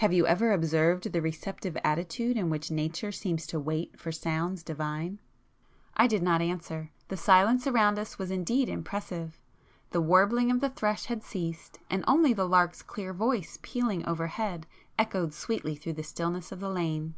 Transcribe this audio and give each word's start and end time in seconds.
Have 0.00 0.12
you 0.12 0.26
ever 0.26 0.52
observed 0.52 1.04
the 1.04 1.08
[p 1.08 1.12
219] 1.32 1.32
receptive 1.32 1.76
attitude 1.82 2.36
in 2.36 2.50
which 2.50 2.70
Nature 2.70 3.10
seems 3.10 3.46
to 3.46 3.58
wait 3.58 3.98
for 3.98 4.12
sounds 4.12 4.62
divine!" 4.62 5.18
I 5.96 6.06
did 6.06 6.22
not 6.22 6.42
answer,—the 6.42 7.16
silence 7.16 7.66
around 7.66 7.98
us 7.98 8.18
was 8.18 8.30
indeed 8.30 8.68
impressive;—the 8.68 10.00
warbling 10.02 10.50
of 10.50 10.60
the 10.60 10.68
thrush 10.68 11.06
had 11.06 11.22
ceased, 11.22 11.78
and 11.88 12.04
only 12.06 12.34
the 12.34 12.46
lark's 12.46 12.82
clear 12.82 13.14
voice 13.14 13.58
pealing 13.62 14.04
over 14.04 14.26
head, 14.26 14.66
echoed 14.98 15.32
sweetly 15.32 15.74
through 15.74 15.94
the 15.94 16.02
stillness 16.04 16.52
of 16.52 16.60
the 16.60 16.68
lane. 16.68 17.14